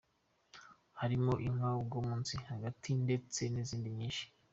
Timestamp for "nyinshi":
3.97-4.23